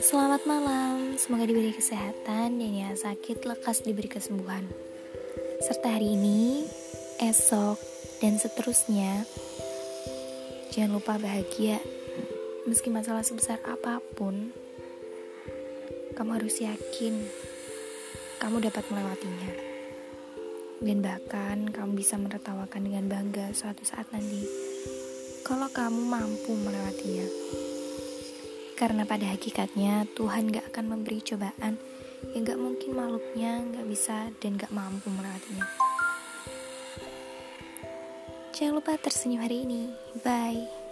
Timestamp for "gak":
30.52-30.74, 32.42-32.60, 33.72-33.86, 34.58-34.74